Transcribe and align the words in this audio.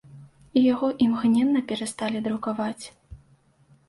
І 0.59 0.61
яго 0.73 0.87
імгненна 1.05 1.61
перасталі 1.71 2.21
друкаваць. 2.29 2.85